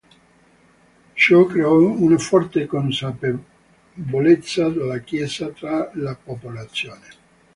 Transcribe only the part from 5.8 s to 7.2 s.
la popolazione.